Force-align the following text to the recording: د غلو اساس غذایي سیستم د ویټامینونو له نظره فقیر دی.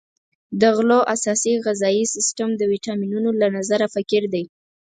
د 0.61 0.63
غلو 0.75 0.99
اساس 1.15 1.41
غذایي 1.65 2.05
سیستم 2.15 2.49
د 2.55 2.61
ویټامینونو 2.71 3.29
له 3.41 3.47
نظره 3.57 3.85
فقیر 3.95 4.23
دی. 4.33 4.43